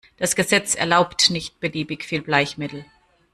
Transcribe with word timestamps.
Das 0.17 0.35
Gesetz 0.35 0.73
erlaubt 0.73 1.29
nicht 1.29 1.59
beliebig 1.59 2.03
viel 2.05 2.23
Bleichmittel. 2.23 2.87